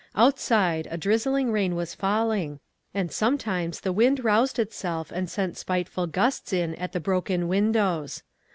Outside, 0.15 0.87
a 0.89 0.97
drizzling 0.97 1.51
rain 1.51 1.75
was 1.75 1.93
falling, 1.93 2.59
and 2.91 3.11
sometimes 3.11 3.81
the 3.81 3.93
wind 3.93 4.23
roused 4.23 4.57
itself 4.57 5.11
and 5.11 5.29
sent 5.29 5.57
spiteful 5.59 6.07
gusts 6.07 6.51
in 6.53 6.73
at 6.73 6.91
the 6.93 6.99
broken 6.99 7.47
windows. 7.47 8.23